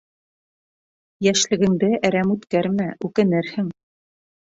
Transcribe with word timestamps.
Йәшлегеңде 1.27 1.91
әрәм 2.11 2.35
үткәрмә, 2.39 2.91
үкенерһең. 3.11 3.73